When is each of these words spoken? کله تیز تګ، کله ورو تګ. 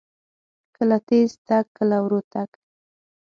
کله 0.75 0.97
تیز 1.07 1.31
تګ، 1.47 1.65
کله 1.77 1.97
ورو 2.03 2.21
تګ. 2.33 2.49